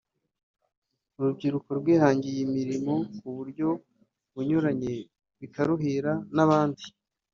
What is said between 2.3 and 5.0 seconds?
imirimo mu buryo bunyuranye